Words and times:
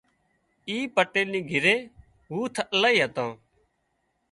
اي 0.69 0.77
پٽيل 0.95 1.27
نِي 1.33 1.41
گھري 1.51 1.75
هوٿ 2.29 2.55
الاهي 2.73 2.97
هتان 3.05 3.29